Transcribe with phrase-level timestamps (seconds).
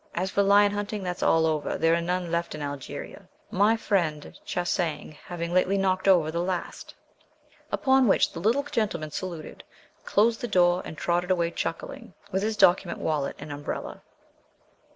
[0.15, 1.77] As for lion hunting, that's all over.
[1.77, 6.95] There are none left in Algeria, my friend Chassaing having lately knocked over the last."
[7.71, 9.63] Upon which the little gentleman saluted,
[10.03, 14.01] closed the door, and trotted away chuckling, with his document wallet and umbrella.